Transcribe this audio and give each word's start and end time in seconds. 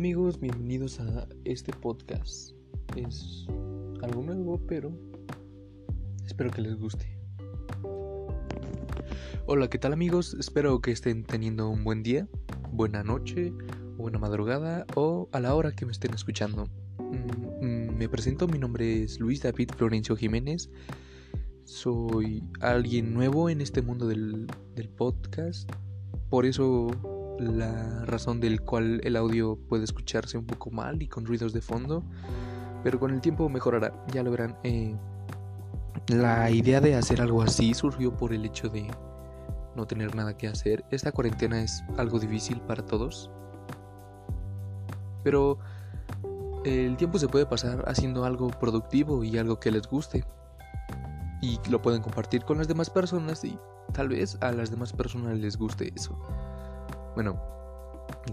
amigos? 0.00 0.40
Bienvenidos 0.40 0.98
a 0.98 1.28
este 1.44 1.74
podcast. 1.74 2.52
Es 2.96 3.44
algo 4.02 4.22
nuevo, 4.22 4.58
pero 4.66 4.90
espero 6.24 6.50
que 6.50 6.62
les 6.62 6.74
guste. 6.76 7.18
Hola, 9.44 9.68
¿qué 9.68 9.76
tal 9.76 9.92
amigos? 9.92 10.32
Espero 10.40 10.80
que 10.80 10.90
estén 10.90 11.22
teniendo 11.24 11.68
un 11.68 11.84
buen 11.84 12.02
día, 12.02 12.26
buena 12.72 13.04
noche, 13.04 13.52
buena 13.98 14.18
madrugada 14.18 14.86
o 14.94 15.28
a 15.32 15.40
la 15.40 15.54
hora 15.54 15.72
que 15.72 15.84
me 15.84 15.92
estén 15.92 16.14
escuchando. 16.14 16.64
Mm, 16.98 17.66
mm, 17.66 17.94
me 17.98 18.08
presento, 18.08 18.48
mi 18.48 18.58
nombre 18.58 19.02
es 19.02 19.20
Luis 19.20 19.42
David 19.42 19.68
Florencio 19.76 20.16
Jiménez. 20.16 20.70
Soy 21.64 22.42
alguien 22.60 23.12
nuevo 23.12 23.50
en 23.50 23.60
este 23.60 23.82
mundo 23.82 24.08
del, 24.08 24.46
del 24.74 24.88
podcast. 24.88 25.70
Por 26.30 26.46
eso 26.46 26.88
la 27.40 28.04
razón 28.04 28.40
del 28.40 28.60
cual 28.60 29.00
el 29.02 29.16
audio 29.16 29.58
puede 29.68 29.84
escucharse 29.84 30.36
un 30.36 30.46
poco 30.46 30.70
mal 30.70 31.02
y 31.02 31.08
con 31.08 31.24
ruidos 31.24 31.52
de 31.52 31.62
fondo, 31.62 32.04
pero 32.84 33.00
con 33.00 33.12
el 33.12 33.20
tiempo 33.20 33.48
mejorará, 33.48 33.92
ya 34.12 34.22
lo 34.22 34.30
verán. 34.30 34.56
Eh, 34.62 34.94
la 36.08 36.50
idea 36.50 36.80
de 36.80 36.94
hacer 36.96 37.20
algo 37.20 37.42
así 37.42 37.72
surgió 37.74 38.16
por 38.16 38.32
el 38.32 38.44
hecho 38.44 38.68
de 38.68 38.86
no 39.74 39.86
tener 39.86 40.14
nada 40.14 40.36
que 40.36 40.48
hacer. 40.48 40.84
Esta 40.90 41.12
cuarentena 41.12 41.62
es 41.62 41.82
algo 41.96 42.18
difícil 42.18 42.60
para 42.60 42.84
todos, 42.84 43.30
pero 45.22 45.58
el 46.64 46.96
tiempo 46.96 47.18
se 47.18 47.28
puede 47.28 47.46
pasar 47.46 47.84
haciendo 47.86 48.24
algo 48.24 48.48
productivo 48.48 49.24
y 49.24 49.38
algo 49.38 49.58
que 49.58 49.70
les 49.70 49.86
guste. 49.86 50.24
Y 51.42 51.58
lo 51.70 51.80
pueden 51.80 52.02
compartir 52.02 52.44
con 52.44 52.58
las 52.58 52.68
demás 52.68 52.90
personas 52.90 53.44
y 53.44 53.58
tal 53.94 54.08
vez 54.08 54.36
a 54.42 54.52
las 54.52 54.70
demás 54.70 54.92
personas 54.92 55.38
les 55.38 55.56
guste 55.56 55.90
eso. 55.96 56.18
Bueno, 57.14 57.40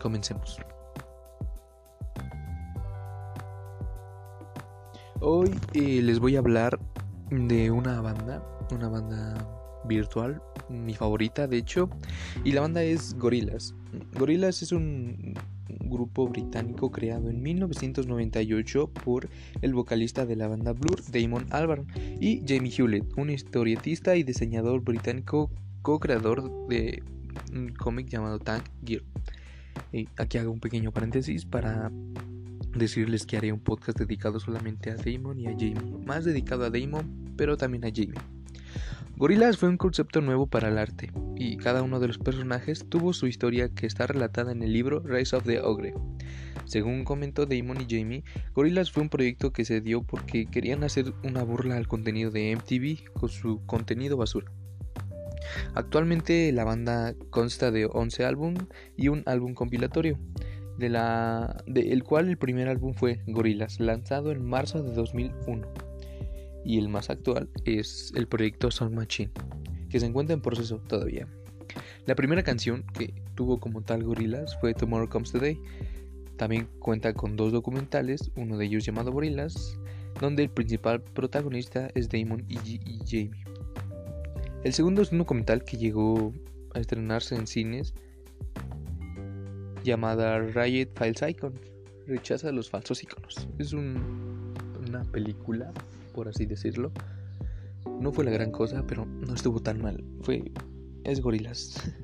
comencemos. 0.01 0.57
Hoy 5.19 5.49
eh, 5.73 6.01
les 6.03 6.19
voy 6.19 6.35
a 6.35 6.39
hablar 6.39 6.79
de 7.31 7.71
una 7.71 8.01
banda, 8.01 8.43
una 8.71 8.87
banda 8.87 9.35
virtual, 9.85 10.41
mi 10.69 10.93
favorita 10.93 11.47
de 11.47 11.57
hecho, 11.57 11.89
y 12.43 12.51
la 12.51 12.61
banda 12.61 12.83
es 12.83 13.15
Gorillaz. 13.17 13.73
Gorillaz 14.13 14.61
es 14.61 14.71
un 14.71 15.33
grupo 15.89 16.27
británico 16.27 16.91
creado 16.91 17.29
en 17.29 17.41
1998 17.41 18.91
por 19.03 19.27
el 19.61 19.73
vocalista 19.73 20.25
de 20.25 20.35
la 20.35 20.47
banda 20.47 20.73
Blur, 20.73 21.01
Damon 21.11 21.47
Albarn, 21.49 21.87
y 22.19 22.43
Jamie 22.47 22.71
Hewlett, 22.71 23.17
un 23.17 23.31
historietista 23.31 24.15
y 24.15 24.23
diseñador 24.23 24.81
británico 24.81 25.49
co-creador 25.81 26.67
de 26.67 27.01
un 27.51 27.69
cómic 27.69 28.07
llamado 28.07 28.39
Tank 28.39 28.63
Gear. 28.85 29.03
Aquí 30.17 30.37
hago 30.37 30.51
un 30.51 30.59
pequeño 30.59 30.91
paréntesis 30.91 31.45
para 31.45 31.91
decirles 32.75 33.25
que 33.25 33.37
haré 33.37 33.51
un 33.51 33.59
podcast 33.59 33.97
dedicado 33.97 34.39
solamente 34.39 34.91
a 34.91 34.95
Damon 34.95 35.39
y 35.39 35.47
a 35.47 35.51
Jamie, 35.51 35.97
más 36.05 36.25
dedicado 36.25 36.65
a 36.65 36.69
Damon, 36.69 37.33
pero 37.35 37.57
también 37.57 37.85
a 37.85 37.89
Jamie. 37.89 38.19
Gorillaz 39.15 39.57
fue 39.57 39.69
un 39.69 39.77
concepto 39.77 40.21
nuevo 40.21 40.45
para 40.45 40.69
el 40.69 40.77
arte, 40.77 41.11
y 41.35 41.57
cada 41.57 41.81
uno 41.81 41.99
de 41.99 42.07
los 42.07 42.19
personajes 42.19 42.85
tuvo 42.87 43.13
su 43.13 43.25
historia 43.25 43.69
que 43.69 43.87
está 43.87 44.05
relatada 44.05 44.51
en 44.51 44.61
el 44.61 44.73
libro 44.73 44.99
Rise 44.99 45.35
of 45.35 45.45
the 45.45 45.59
Ogre. 45.59 45.93
Según 46.65 47.03
comentó 47.03 47.45
Damon 47.45 47.81
y 47.81 47.87
Jamie, 47.89 48.23
Gorillaz 48.53 48.91
fue 48.91 49.01
un 49.01 49.09
proyecto 49.09 49.53
que 49.53 49.65
se 49.65 49.81
dio 49.81 50.03
porque 50.03 50.45
querían 50.45 50.83
hacer 50.83 51.13
una 51.23 51.43
burla 51.43 51.77
al 51.77 51.87
contenido 51.87 52.29
de 52.29 52.55
MTV 52.55 53.11
con 53.13 53.29
su 53.29 53.65
contenido 53.65 54.17
basura. 54.17 54.51
Actualmente 55.77 56.51
la 56.53 56.63
banda 56.63 57.13
consta 57.29 57.69
de 57.69 57.85
11 57.85 58.25
álbumes 58.25 58.63
y 58.95 59.09
un 59.09 59.21
álbum 59.27 59.53
compilatorio, 59.53 60.17
de 60.79 60.89
la, 60.89 61.63
el 61.67 62.03
cual 62.03 62.29
el 62.29 62.37
primer 62.37 62.67
álbum 62.67 62.95
fue 62.95 63.21
Gorillaz, 63.27 63.79
lanzado 63.79 64.31
en 64.31 64.43
marzo 64.43 64.81
de 64.81 64.91
2001. 64.95 65.67
Y 66.65 66.79
el 66.79 66.89
más 66.89 67.11
actual 67.11 67.47
es 67.65 68.11
el 68.15 68.27
proyecto 68.27 68.71
Sound 68.71 68.95
Machine, 68.95 69.29
que 69.87 69.99
se 69.99 70.07
encuentra 70.07 70.33
en 70.33 70.41
proceso 70.41 70.79
todavía. 70.79 71.27
La 72.07 72.15
primera 72.15 72.41
canción 72.41 72.83
que 72.97 73.13
tuvo 73.35 73.59
como 73.59 73.83
tal 73.83 74.03
Gorillaz 74.03 74.59
fue 74.59 74.73
Tomorrow 74.73 75.09
Comes 75.09 75.31
Today. 75.31 75.61
También 76.37 76.69
cuenta 76.79 77.13
con 77.13 77.35
dos 77.35 77.51
documentales, 77.51 78.31
uno 78.35 78.57
de 78.57 78.65
ellos 78.65 78.83
llamado 78.83 79.11
Gorillaz, 79.11 79.77
donde 80.19 80.41
el 80.41 80.49
principal 80.49 81.03
protagonista 81.03 81.91
es 81.93 82.09
Damon 82.09 82.45
y 82.49 82.57
Jamie. 83.05 83.46
El 84.67 84.73
segundo 84.73 85.01
es 85.01 85.13
un 85.13 85.19
documental 85.19 85.63
que 85.63 85.77
llegó 85.77 86.33
a 86.73 86.79
estrenarse 86.79 87.35
en 87.35 87.47
cines 87.47 87.93
llamada 89.81 90.39
Riot 90.39 90.89
Files 90.93 91.21
Icon. 91.25 91.53
Rechaza 92.05 92.51
los 92.51 92.69
falsos 92.69 93.01
iconos. 93.01 93.47
Es 93.59 93.71
una 93.71 95.03
película, 95.13 95.71
por 96.13 96.27
así 96.27 96.45
decirlo. 96.45 96.91
No 98.01 98.11
fue 98.11 98.25
la 98.25 98.31
gran 98.31 98.51
cosa, 98.51 98.83
pero 98.85 99.05
no 99.05 99.33
estuvo 99.33 99.61
tan 99.61 99.81
mal. 99.81 100.03
Fue. 100.19 100.43
Es 101.05 101.21
gorilas. 101.21 101.81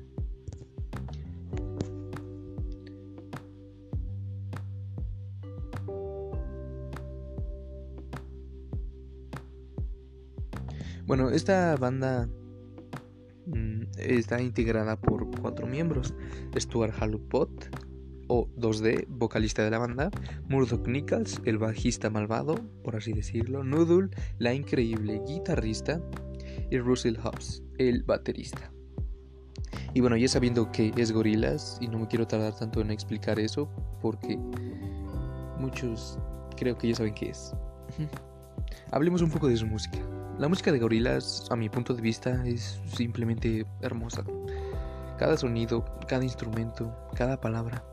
Bueno, 11.06 11.28
esta 11.28 11.76
banda 11.76 12.26
está 13.98 14.40
integrada 14.40 15.00
por 15.00 15.30
cuatro 15.40 15.66
miembros: 15.66 16.14
Stuart 16.56 16.94
Halupot, 17.00 17.70
o 18.28 18.48
2D, 18.56 19.06
vocalista 19.08 19.62
de 19.62 19.70
la 19.70 19.78
banda, 19.78 20.10
Murdoch 20.48 20.86
Nichols, 20.86 21.40
el 21.44 21.58
bajista 21.58 22.10
malvado, 22.10 22.56
por 22.82 22.96
así 22.96 23.12
decirlo, 23.12 23.64
Noodle, 23.64 24.10
la 24.38 24.54
increíble 24.54 25.20
guitarrista, 25.26 26.00
y 26.70 26.78
Russell 26.78 27.16
Hobbs, 27.18 27.62
el 27.78 28.02
baterista. 28.02 28.72
Y 29.92 30.00
bueno, 30.00 30.16
ya 30.16 30.28
sabiendo 30.28 30.70
que 30.72 30.92
es 30.96 31.12
Gorillaz, 31.12 31.78
y 31.80 31.88
no 31.88 31.98
me 31.98 32.08
quiero 32.08 32.26
tardar 32.26 32.56
tanto 32.56 32.80
en 32.80 32.90
explicar 32.90 33.38
eso, 33.38 33.68
porque 34.00 34.36
muchos 35.58 36.18
creo 36.56 36.76
que 36.76 36.88
ya 36.88 36.96
saben 36.96 37.14
qué 37.14 37.30
es. 37.30 37.52
Hablemos 38.90 39.22
un 39.22 39.30
poco 39.30 39.48
de 39.48 39.56
su 39.56 39.66
música. 39.66 39.98
La 40.36 40.48
música 40.48 40.72
de 40.72 40.80
Gorillaz, 40.80 41.48
a 41.52 41.54
mi 41.54 41.68
punto 41.68 41.94
de 41.94 42.02
vista, 42.02 42.44
es 42.44 42.80
simplemente 42.92 43.64
hermosa. 43.80 44.24
Cada 45.16 45.36
sonido, 45.36 45.84
cada 46.08 46.24
instrumento, 46.24 46.92
cada 47.14 47.40
palabra. 47.40 47.84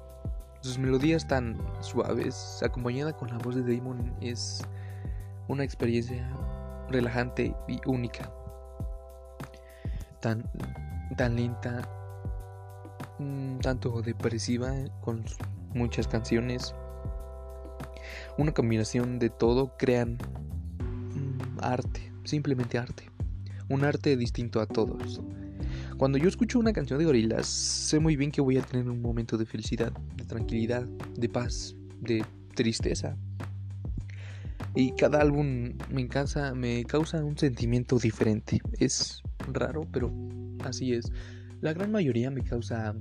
Sus 0.62 0.80
melodías 0.80 1.28
tan 1.28 1.56
suaves, 1.82 2.60
acompañada 2.64 3.14
con 3.16 3.30
la 3.30 3.38
voz 3.38 3.54
de 3.54 3.62
Damon, 3.62 4.12
es 4.22 4.64
una 5.50 5.64
experiencia 5.64 6.28
relajante 6.90 7.56
y 7.68 7.80
única. 7.86 8.34
Tan, 10.20 10.44
tan 11.18 11.36
lenta, 11.36 11.88
mm, 13.20 13.60
tanto 13.60 14.02
depresiva, 14.02 14.74
con 15.02 15.24
muchas 15.76 16.08
canciones. 16.08 16.74
Una 18.40 18.52
combinación 18.52 19.20
de 19.20 19.30
todo 19.30 19.78
crean 19.78 20.18
mm, 21.14 21.60
arte 21.62 22.11
simplemente 22.24 22.78
arte. 22.78 23.10
Un 23.70 23.84
arte 23.84 24.18
distinto 24.18 24.60
a 24.60 24.66
todos. 24.66 25.22
Cuando 25.98 26.18
yo 26.18 26.28
escucho 26.28 26.60
una 26.60 26.74
canción 26.74 27.00
de 27.00 27.06
gorilas, 27.06 27.46
sé 27.46 28.00
muy 28.00 28.16
bien 28.16 28.32
que 28.32 28.42
voy 28.42 28.58
a 28.58 28.62
tener 28.62 28.90
un 28.90 29.02
momento 29.02 29.38
de 29.38 29.46
felicidad, 29.46 29.92
de 30.16 30.26
tranquilidad, 30.26 30.84
de 31.16 31.30
paz, 31.30 31.76
de 32.00 32.26
tristeza. 32.56 33.16
Y 34.74 34.94
cada 34.94 35.22
álbum 35.22 35.74
me, 35.92 36.08
causa, 36.08 36.54
me 36.54 36.86
causa 36.86 37.24
un 37.24 37.38
sentimiento 37.38 38.00
diferente. 38.00 38.62
Es 38.80 39.22
raro, 39.52 39.86
pero 39.92 40.12
así 40.64 40.94
es. 40.94 41.12
La 41.62 41.74
gran 41.74 41.92
mayoría 41.92 42.32
me 42.32 42.42
causa 42.44 42.96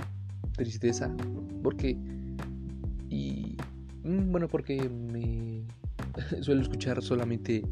tristeza 0.53 1.15
porque... 1.62 1.97
Y... 3.09 3.56
Mm, 4.05 4.31
bueno, 4.31 4.49
porque 4.49 4.89
me 4.89 5.62
suelo 6.43 6.61
escuchar 6.61 7.03
solamente 7.03 7.62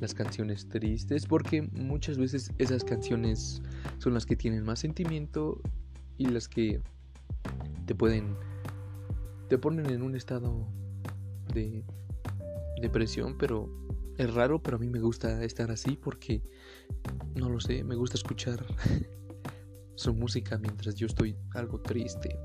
las 0.00 0.14
canciones 0.14 0.68
tristes 0.68 1.26
porque 1.26 1.62
muchas 1.62 2.18
veces 2.18 2.52
esas 2.58 2.84
canciones 2.84 3.62
son 3.98 4.14
las 4.14 4.26
que 4.26 4.36
tienen 4.36 4.64
más 4.64 4.80
sentimiento 4.80 5.60
y 6.18 6.26
las 6.26 6.48
que 6.48 6.80
te 7.86 7.94
pueden 7.94 8.36
te 9.48 9.58
ponen 9.58 9.86
en 9.90 10.02
un 10.02 10.16
estado 10.16 10.66
de 11.54 11.84
depresión 12.80 13.36
pero 13.38 13.70
es 14.18 14.32
raro 14.34 14.62
pero 14.62 14.76
a 14.76 14.80
mí 14.80 14.88
me 14.88 15.00
gusta 15.00 15.42
estar 15.44 15.70
así 15.70 15.96
porque 15.96 16.42
no 17.34 17.48
lo 17.48 17.60
sé 17.60 17.84
me 17.84 17.94
gusta 17.94 18.16
escuchar 18.16 18.66
su 19.94 20.14
música 20.14 20.58
mientras 20.58 20.94
yo 20.94 21.06
estoy 21.06 21.36
algo 21.54 21.80
triste 21.80 22.38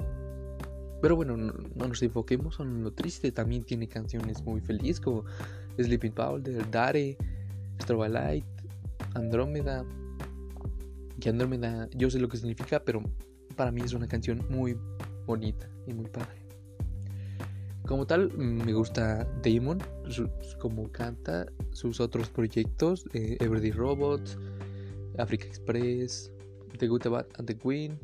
pero 1.02 1.16
bueno, 1.16 1.36
no, 1.36 1.54
nos 1.76 2.02
enfoquemos 2.04 2.60
en 2.60 2.84
lo 2.84 2.94
triste. 2.94 3.32
También 3.32 3.64
tiene 3.64 3.88
canciones 3.88 4.44
muy 4.44 4.62
felices 4.62 5.02
como 5.02 5.26
Sleeping 5.78 6.14
Powder, 6.14 6.70
Dare, 6.70 7.18
Light, 8.10 8.46
Andrómeda. 9.14 9.86
Que 11.20 11.30
Andrómeda, 11.30 11.88
yo 11.96 12.10
sé 12.10 12.20
lo 12.20 12.28
que 12.28 12.38
significa, 12.38 12.84
pero 12.84 13.04
para 13.56 13.72
mí 13.72 13.82
es 13.82 13.94
una 13.94 14.08
canción 14.08 14.46
muy 14.50 14.78
bonita 15.26 15.70
y 15.86 15.94
muy 15.94 16.08
padre. 16.08 16.42
como 17.86 18.08
tal, 18.08 18.32
me 18.38 18.74
gusta 18.74 19.28
Damon, 19.44 19.80
como 20.60 20.90
canta, 20.92 21.46
sus 21.72 22.00
otros 22.00 22.30
proyectos, 22.30 23.06
eh, 23.14 23.38
Everyday 23.40 23.72
Robots, 23.72 24.38
Africa 25.18 25.46
Express, 25.46 26.32
The 26.78 26.88
Good, 26.88 27.06
and 27.38 27.46
The 27.46 27.58
Queen. 27.58 28.00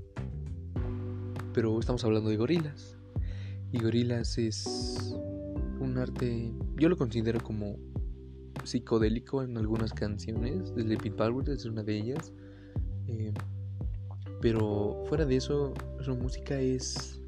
Pero 1.53 1.79
estamos 1.79 2.03
hablando 2.03 2.29
de 2.29 2.37
gorilas. 2.37 2.97
Y 3.71 3.79
gorilas 3.79 4.37
es 4.37 5.15
un 5.79 5.97
arte, 5.97 6.51
yo 6.75 6.89
lo 6.89 6.97
considero 6.97 7.39
como 7.41 7.77
psicodélico 8.63 9.43
en 9.43 9.57
algunas 9.57 9.93
canciones. 9.93 10.69
Sleeping 10.69 11.15
Power 11.15 11.49
es 11.49 11.65
una 11.65 11.83
de 11.83 11.97
ellas. 11.97 12.33
Eh, 13.07 13.33
pero 14.41 15.03
fuera 15.07 15.25
de 15.25 15.37
eso, 15.37 15.73
su 16.01 16.15
música 16.15 16.59
es 16.59 17.21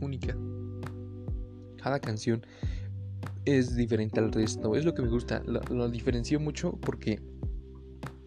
única. 0.00 0.36
Cada 1.82 2.00
canción 2.00 2.44
es 3.44 3.76
diferente 3.76 4.20
al 4.20 4.32
resto. 4.32 4.74
Es 4.74 4.84
lo 4.84 4.94
que 4.94 5.02
me 5.02 5.08
gusta. 5.08 5.42
Lo, 5.44 5.88
diferencio 5.88 6.40
mucho 6.40 6.72
porque 6.80 7.20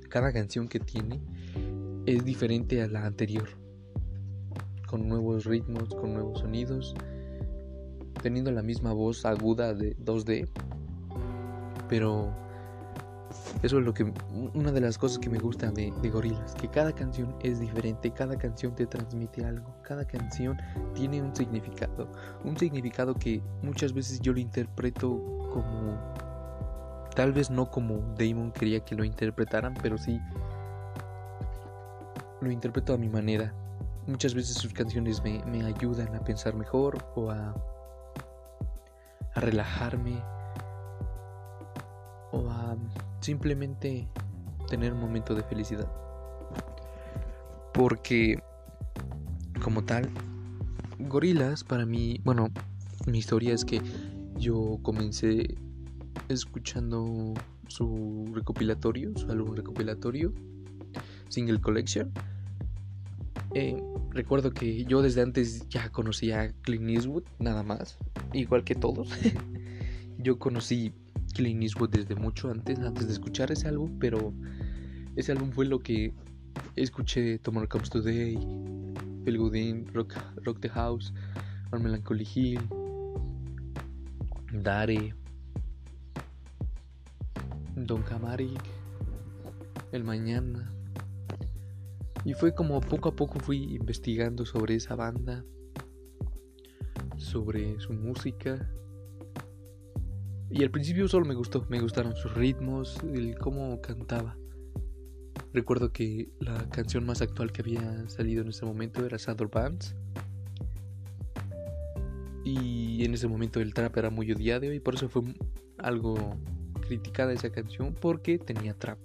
cada 0.10 0.32
canción 0.32 0.68
que 0.68 0.80
tiene 0.80 1.22
es 2.06 2.24
diferente 2.24 2.82
a 2.82 2.88
la 2.88 3.06
anterior. 3.06 3.48
Con 4.88 5.08
nuevos 5.08 5.46
ritmos, 5.46 5.90
con 5.90 6.14
nuevos 6.14 6.40
sonidos. 6.40 6.94
Teniendo 8.28 8.52
la 8.52 8.62
misma 8.62 8.92
voz 8.92 9.26
aguda 9.26 9.74
de 9.74 9.96
2D. 10.00 10.50
Pero 11.88 12.30
eso 13.64 13.80
es 13.80 13.86
lo 13.86 13.94
que 13.94 14.12
una 14.54 14.74
de 14.74 14.82
las 14.82 14.98
cosas 14.98 15.18
que 15.18 15.30
me 15.30 15.40
gusta 15.40 15.72
de, 15.72 15.94
de 16.02 16.10
Gorillaz, 16.10 16.54
que 16.56 16.68
cada 16.68 16.92
canción 16.92 17.34
es 17.42 17.62
diferente, 17.62 18.12
cada 18.12 18.38
canción 18.38 18.76
te 18.76 18.86
transmite 18.86 19.46
algo, 19.46 19.74
cada 19.82 20.06
canción 20.06 20.58
tiene 20.94 21.22
un 21.22 21.34
significado, 21.34 22.12
un 22.44 22.58
significado 22.58 23.16
que 23.16 23.42
muchas 23.62 23.94
veces 23.94 24.20
yo 24.20 24.34
lo 24.34 24.40
interpreto 24.40 25.08
como 25.54 25.98
tal 27.16 27.32
vez 27.32 27.50
no 27.50 27.72
como 27.72 28.14
Damon 28.18 28.52
quería 28.52 28.82
que 28.82 28.94
lo 28.94 29.06
interpretaran, 29.06 29.74
pero 29.82 29.98
sí 29.98 30.20
lo 32.42 32.52
interpreto 32.52 32.94
a 32.94 32.98
mi 32.98 33.08
manera. 33.08 33.54
Muchas 34.06 34.34
veces 34.34 34.58
sus 34.58 34.74
canciones 34.74 35.24
me, 35.24 35.42
me 35.46 35.64
ayudan 35.64 36.14
a 36.14 36.20
pensar 36.20 36.56
mejor 36.56 36.98
o 37.16 37.32
a, 37.32 37.56
a 39.38 39.40
relajarme 39.40 40.24
o 42.32 42.50
a 42.50 42.76
simplemente 43.22 44.08
tener 44.68 44.94
un 44.94 45.00
momento 45.00 45.36
de 45.36 45.44
felicidad. 45.44 45.88
Porque, 47.74 48.42
como 49.64 49.84
tal, 49.84 50.10
Gorilas 51.00 51.64
para 51.64 51.86
mí, 51.86 52.20
bueno, 52.24 52.50
mi 53.06 53.20
historia 53.20 53.54
es 53.54 53.64
que 53.64 53.80
yo 54.38 54.80
comencé 54.82 55.56
escuchando 56.30 57.36
su 57.68 58.32
recopilatorio, 58.34 59.16
su 59.16 59.30
álbum 59.30 59.56
recopilatorio, 59.56 60.34
Single 61.30 61.62
Collection. 61.62 62.12
Eh, 63.54 63.78
recuerdo 64.10 64.52
que 64.52 64.84
yo 64.86 65.04
desde 65.04 65.22
antes 65.22 65.70
ya 65.70 65.90
conocía 65.90 66.42
a 66.42 66.50
Clint 66.64 66.90
Eastwood, 66.90 67.24
nada 67.38 67.62
más, 67.62 68.00
igual 68.38 68.64
que 68.64 68.76
todos. 68.76 69.10
yo 70.18 70.40
conocí 70.40 70.94
Clint 71.34 71.64
Eastwood 71.64 71.90
desde 71.90 72.16
mucho 72.16 72.50
antes, 72.50 72.80
antes 72.80 73.08
de 73.08 73.14
escuchar 73.14 73.52
ese 73.52 73.68
álbum, 73.68 73.98
pero 74.00 74.34
ese 75.16 75.32
álbum 75.32 75.52
fue 75.52 75.66
lo 75.66 75.80
que 75.80 76.14
escuché 76.76 77.40
Tomorrow 77.40 77.70
Comes 77.70 77.90
Today, 77.90 78.38
Phil 79.26 79.38
Goodin, 79.38 79.88
Rock, 79.94 80.16
Rock 80.44 80.60
the 80.62 80.70
House, 80.70 81.14
On 81.72 81.84
Melancholy 81.84 82.28
Hill, 82.34 82.62
Dare, 84.54 85.14
Don 87.76 88.02
Camaric, 88.04 88.62
El 89.92 90.04
Mañana. 90.04 90.72
Y 92.24 92.34
fue 92.34 92.54
como 92.54 92.82
poco 92.82 93.10
a 93.10 93.16
poco 93.16 93.40
fui 93.40 93.76
investigando 93.76 94.46
sobre 94.46 94.76
esa 94.76 94.96
banda, 94.96 95.46
sobre 97.28 97.80
su 97.80 97.94
música, 97.94 98.70
y 100.50 100.64
al 100.64 100.72
principio 100.72 101.08
solo 101.08 101.26
me 101.26 101.36
gustó, 101.36 101.66
me 101.70 101.80
gustaron 101.82 102.16
sus 102.16 102.34
ritmos, 102.34 102.98
el 103.14 103.38
cómo 103.38 103.82
cantaba. 103.82 104.38
Recuerdo 105.54 105.92
que 105.92 106.30
la 106.40 106.70
canción 106.70 107.06
más 107.06 107.22
actual 107.22 107.52
que 107.52 107.62
había 107.62 108.08
salido 108.10 108.44
en 108.44 108.50
ese 108.50 108.66
momento 108.66 109.06
era 109.06 109.20
Saddle 109.20 109.50
Bands. 109.52 109.96
Y 112.46 113.04
en 113.04 113.14
ese 113.14 113.28
momento 113.28 113.60
el 113.60 113.74
trap 113.74 113.98
era 113.98 114.10
muy 114.10 114.32
odiado 114.32 114.72
y 114.72 114.80
por 114.80 114.96
eso 114.96 115.10
fue 115.10 115.22
algo 115.80 116.16
criticada 116.88 117.34
esa 117.34 117.50
canción 117.50 117.94
porque 117.94 118.40
tenía 118.40 118.74
trap. 118.74 119.00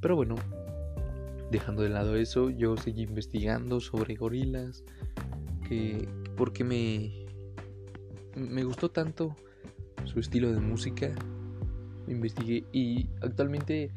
Pero 0.00 0.16
bueno, 0.16 0.34
dejando 1.50 1.82
de 1.82 1.88
lado 1.88 2.16
eso, 2.16 2.50
yo 2.50 2.76
seguí 2.76 3.02
investigando 3.02 3.80
sobre 3.80 4.16
gorilas, 4.16 4.84
que 5.66 6.06
por 6.38 6.52
qué 6.52 6.64
me 6.64 7.26
me 8.38 8.64
gustó 8.64 8.90
tanto 8.90 9.34
su 10.04 10.20
estilo 10.20 10.52
de 10.52 10.60
música, 10.60 11.10
investigué 12.06 12.64
y 12.72 13.08
actualmente 13.20 13.90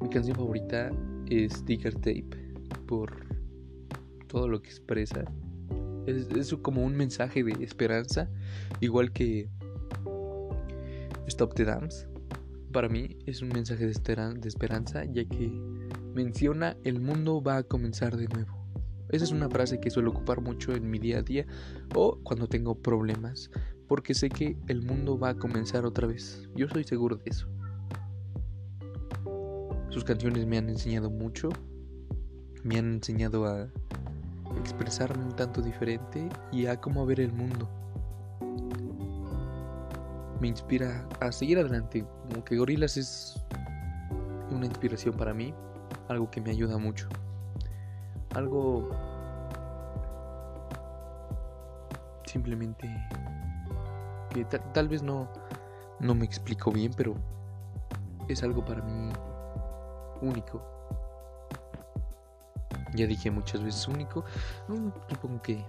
mi 0.00 0.08
canción 0.08 0.36
favorita 0.36 0.90
es 1.28 1.52
Sticker 1.52 1.94
Tape 1.94 2.26
por 2.86 3.12
todo 4.26 4.48
lo 4.48 4.62
que 4.62 4.70
expresa. 4.70 5.24
Es, 6.06 6.52
como 6.62 6.82
un 6.82 6.96
mensaje 6.96 7.44
de 7.44 7.62
esperanza, 7.62 8.28
igual 8.80 9.12
que 9.12 9.48
Stop 11.26 11.54
the 11.54 11.64
Dance. 11.64 12.08
Para 12.72 12.88
mí 12.88 13.18
es 13.26 13.42
un 13.42 13.50
mensaje 13.50 13.86
de, 13.86 13.92
de 13.92 14.48
esperanza, 14.48 15.04
ya 15.04 15.24
que 15.26 15.48
menciona 16.14 16.76
el 16.82 17.00
mundo 17.00 17.42
va 17.42 17.58
a 17.58 17.62
comenzar 17.62 18.16
de 18.16 18.26
nuevo. 18.26 18.61
Esa 19.12 19.24
es 19.24 19.30
una 19.30 19.50
frase 19.50 19.78
que 19.78 19.90
suelo 19.90 20.10
ocupar 20.10 20.40
mucho 20.40 20.72
en 20.72 20.90
mi 20.90 20.98
día 20.98 21.18
a 21.18 21.22
día 21.22 21.46
o 21.94 22.18
cuando 22.22 22.48
tengo 22.48 22.74
problemas 22.74 23.50
porque 23.86 24.14
sé 24.14 24.30
que 24.30 24.56
el 24.68 24.80
mundo 24.80 25.18
va 25.18 25.28
a 25.28 25.34
comenzar 25.34 25.84
otra 25.84 26.06
vez. 26.06 26.48
Yo 26.56 26.66
soy 26.66 26.82
seguro 26.82 27.16
de 27.16 27.24
eso. 27.26 27.46
Sus 29.90 30.02
canciones 30.02 30.46
me 30.46 30.56
han 30.56 30.70
enseñado 30.70 31.10
mucho, 31.10 31.50
me 32.64 32.78
han 32.78 32.94
enseñado 32.94 33.44
a 33.44 33.68
expresarme 34.58 35.22
un 35.22 35.36
tanto 35.36 35.60
diferente 35.60 36.26
y 36.50 36.64
a 36.64 36.80
cómo 36.80 37.04
ver 37.04 37.20
el 37.20 37.34
mundo. 37.34 37.68
Me 40.40 40.48
inspira 40.48 41.06
a 41.20 41.30
seguir 41.30 41.58
adelante, 41.58 42.06
como 42.30 42.42
que 42.44 42.56
Gorilas 42.56 42.96
es 42.96 43.38
una 44.50 44.64
inspiración 44.64 45.14
para 45.14 45.34
mí, 45.34 45.52
algo 46.08 46.30
que 46.30 46.40
me 46.40 46.50
ayuda 46.50 46.78
mucho. 46.78 47.10
Algo 48.34 48.88
simplemente 52.24 52.88
que 54.32 54.44
tal, 54.44 54.88
vez 54.88 55.02
no, 55.02 55.28
no 56.00 56.14
me 56.14 56.24
explico 56.24 56.72
bien, 56.72 56.92
pero 56.96 57.14
es 58.28 58.42
algo 58.42 58.64
para 58.64 58.82
mí 58.82 59.12
único. 60.22 60.62
Ya 62.94 63.06
dije 63.06 63.30
muchas 63.30 63.62
veces 63.62 63.86
único. 63.88 64.24
supongo 65.08 65.42
que 65.42 65.64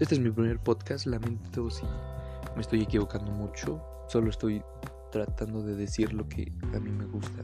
este 0.00 0.14
es 0.14 0.20
mi 0.20 0.30
primer 0.30 0.58
podcast. 0.58 1.06
Lamento 1.06 1.70
si 1.70 1.84
me 2.54 2.60
estoy 2.60 2.82
equivocando 2.82 3.30
mucho. 3.30 3.82
Solo 4.08 4.30
estoy 4.30 4.62
tratando 5.10 5.62
de 5.62 5.74
decir 5.74 6.12
lo 6.12 6.28
que 6.28 6.52
a 6.74 6.80
mí 6.80 6.90
me 6.90 7.06
gusta. 7.06 7.42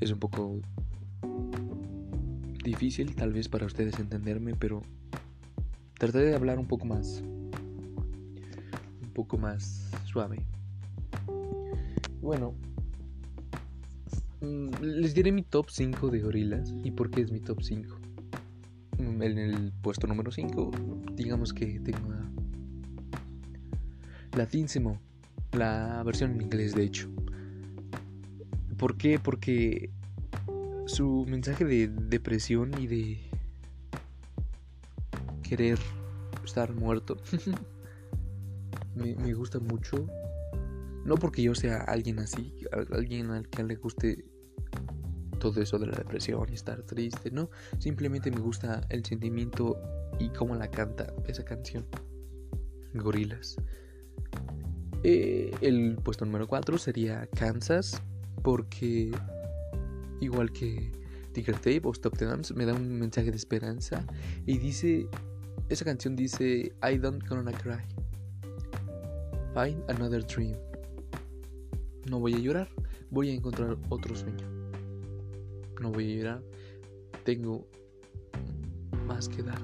Es 0.00 0.10
un 0.10 0.18
poco 0.18 0.60
difícil 2.64 3.14
tal 3.14 3.32
vez 3.32 3.48
para 3.48 3.66
ustedes 3.66 3.98
entenderme, 4.00 4.54
pero 4.56 4.82
trataré 5.96 6.26
de 6.26 6.34
hablar 6.34 6.58
un 6.58 6.66
poco 6.66 6.86
más 6.86 7.22
poco 9.14 9.38
más 9.38 9.88
suave. 10.04 10.44
Bueno, 12.20 12.54
mm, 14.40 14.82
les 14.82 15.14
diré 15.14 15.32
mi 15.32 15.42
top 15.42 15.70
5 15.70 16.10
de 16.10 16.20
gorilas 16.20 16.74
y 16.82 16.90
por 16.90 17.10
qué 17.10 17.22
es 17.22 17.30
mi 17.30 17.40
top 17.40 17.62
5. 17.62 17.96
Mm, 18.98 19.22
en 19.22 19.38
el 19.38 19.72
puesto 19.80 20.06
número 20.06 20.30
5, 20.30 20.70
digamos 21.14 21.54
que 21.54 21.80
tengo 21.80 22.10
a 22.12 22.24
la 24.36 24.46
Tinsimo, 24.46 24.98
la 25.52 26.02
versión 26.04 26.32
en 26.32 26.42
inglés 26.42 26.74
de 26.74 26.84
hecho. 26.84 27.08
¿Por 28.76 28.96
qué? 28.96 29.18
Porque 29.20 29.90
su 30.86 31.24
mensaje 31.28 31.64
de 31.64 31.88
depresión 31.88 32.72
y 32.78 32.86
de 32.86 33.30
querer 35.42 35.78
estar 36.44 36.72
muerto 36.74 37.16
me, 38.94 39.34
gusta 39.34 39.58
mucho. 39.58 40.06
No 41.04 41.16
porque 41.16 41.42
yo 41.42 41.54
sea 41.54 41.82
alguien 41.82 42.18
así, 42.18 42.54
alguien 42.90 43.30
al 43.30 43.48
que 43.48 43.62
le 43.62 43.76
guste 43.76 44.24
todo 45.38 45.60
eso 45.60 45.78
de 45.78 45.86
la 45.86 45.96
depresión 45.96 46.46
y 46.50 46.54
estar 46.54 46.82
triste, 46.82 47.30
no. 47.30 47.50
Simplemente 47.78 48.30
me 48.30 48.40
gusta 48.40 48.80
el 48.88 49.04
sentimiento 49.04 49.78
y 50.18 50.30
cómo 50.30 50.54
la 50.54 50.70
canta 50.70 51.12
esa 51.26 51.44
canción. 51.44 51.84
Gorilas. 52.94 53.56
Eh, 55.02 55.50
el 55.60 55.98
puesto 56.02 56.24
número 56.24 56.48
4 56.48 56.78
sería 56.78 57.26
Kansas, 57.26 58.00
porque 58.42 59.10
igual 60.24 60.52
que 60.52 60.90
Ticker 61.32 61.56
Tape 61.56 61.82
o 61.84 61.92
Stop 61.92 62.16
the 62.16 62.24
Dance, 62.26 62.54
me 62.54 62.64
da 62.64 62.74
un 62.74 62.98
mensaje 62.98 63.30
de 63.30 63.36
esperanza 63.36 64.04
y 64.46 64.58
dice, 64.58 65.08
esa 65.68 65.84
canción 65.84 66.16
dice, 66.16 66.72
I 66.82 66.98
don't 66.98 67.22
gonna 67.28 67.52
cry, 67.52 67.82
find 69.54 69.82
another 69.90 70.24
dream. 70.24 70.56
No 72.08 72.20
voy 72.20 72.34
a 72.34 72.38
llorar, 72.38 72.68
voy 73.10 73.30
a 73.30 73.34
encontrar 73.34 73.76
otro 73.88 74.14
sueño. 74.14 74.46
No 75.80 75.90
voy 75.90 76.12
a 76.12 76.16
llorar, 76.16 76.42
tengo 77.24 77.66
más 79.06 79.28
que 79.28 79.42
dar. 79.42 79.60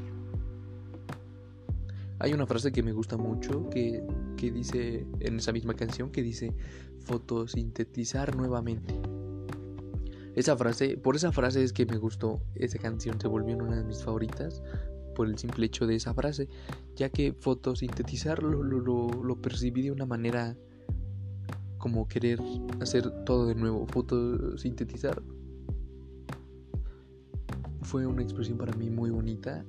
Hay 2.18 2.34
una 2.34 2.46
frase 2.46 2.70
que 2.70 2.82
me 2.82 2.92
gusta 2.92 3.16
mucho 3.16 3.70
que, 3.70 4.02
dice 4.36 5.06
en 5.20 5.38
esa 5.38 5.52
misma 5.52 5.74
canción 5.74 6.10
que 6.10 6.22
dice 6.22 6.54
fotosintetizar 6.98 8.36
nuevamente. 8.36 8.94
Esa 10.34 10.56
frase, 10.56 10.96
por 10.96 11.16
esa 11.16 11.32
frase 11.32 11.62
es 11.62 11.72
que 11.72 11.86
me 11.86 11.96
gustó 11.96 12.40
esa 12.54 12.78
canción, 12.78 13.20
se 13.20 13.28
volvió 13.28 13.56
una 13.56 13.76
de 13.76 13.84
mis 13.84 14.02
favoritas 14.02 14.62
por 15.14 15.26
el 15.28 15.36
simple 15.38 15.66
hecho 15.66 15.86
de 15.86 15.96
esa 15.96 16.14
frase, 16.14 16.48
ya 16.96 17.08
que 17.08 17.32
fotosintetizar 17.32 18.42
lo, 18.42 18.62
lo 18.62 19.42
percibí 19.42 19.82
de 19.82 19.90
una 19.90 20.06
manera 20.06 20.56
como 21.80 22.06
querer 22.06 22.40
hacer 22.80 23.10
todo 23.24 23.46
de 23.46 23.54
nuevo, 23.54 23.86
fotosintetizar. 23.86 25.20
Fue 27.82 28.06
una 28.06 28.22
expresión 28.22 28.58
para 28.58 28.72
mí 28.74 28.90
muy 28.90 29.10
bonita, 29.10 29.64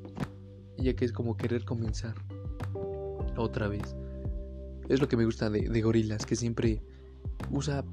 ya 0.77 0.93
que 0.93 1.05
es 1.05 1.11
como 1.11 1.37
querer 1.37 1.63
comenzar 1.65 2.13
otra 3.37 3.67
vez. 3.67 3.95
Es 4.89 4.99
lo 4.99 5.07
que 5.07 5.17
me 5.17 5.25
gusta 5.25 5.49
de, 5.49 5.69
de 5.69 5.81
Gorilas, 5.81 6.25
que 6.25 6.35
siempre 6.35 6.83
usa 7.49 7.83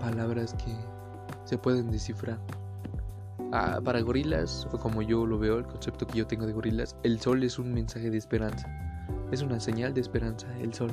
palabras 0.00 0.54
que 0.54 0.74
se 1.50 1.58
pueden 1.58 1.90
descifrar. 1.90 2.38
Ah, 3.52 3.80
para 3.84 4.00
gorilas, 4.02 4.68
o 4.72 4.78
como 4.78 5.02
yo 5.02 5.26
lo 5.26 5.36
veo, 5.36 5.58
el 5.58 5.66
concepto 5.66 6.06
que 6.06 6.18
yo 6.18 6.26
tengo 6.28 6.46
de 6.46 6.52
gorilas, 6.52 6.94
el 7.02 7.18
sol 7.20 7.42
es 7.42 7.58
un 7.58 7.74
mensaje 7.74 8.08
de 8.08 8.16
esperanza. 8.16 8.68
Es 9.32 9.42
una 9.42 9.58
señal 9.58 9.92
de 9.92 10.00
esperanza, 10.00 10.46
el 10.60 10.72
sol. 10.72 10.92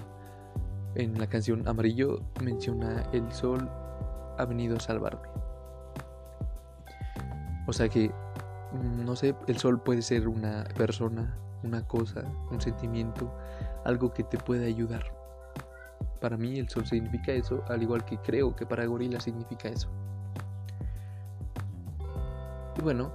En 0.95 1.19
la 1.19 1.27
canción 1.27 1.67
Amarillo 1.67 2.23
menciona 2.41 3.03
el 3.13 3.31
sol 3.31 3.69
ha 4.39 4.45
venido 4.45 4.77
a 4.77 4.79
salvarme. 4.79 5.29
O 7.67 7.73
sea 7.73 7.87
que, 7.87 8.11
no 9.05 9.15
sé, 9.15 9.35
el 9.45 9.59
sol 9.59 9.79
puede 9.79 10.01
ser 10.01 10.27
una 10.27 10.63
persona, 10.75 11.37
una 11.61 11.87
cosa, 11.87 12.23
un 12.49 12.59
sentimiento, 12.59 13.31
algo 13.85 14.11
que 14.11 14.23
te 14.23 14.39
puede 14.39 14.65
ayudar. 14.65 15.03
Para 16.19 16.35
mí 16.35 16.57
el 16.57 16.67
sol 16.67 16.87
significa 16.87 17.31
eso, 17.31 17.63
al 17.67 17.83
igual 17.83 18.03
que 18.05 18.17
creo 18.17 18.55
que 18.55 18.65
para 18.65 18.87
gorila 18.87 19.19
significa 19.19 19.69
eso. 19.69 19.87
Y 22.77 22.81
bueno, 22.81 23.11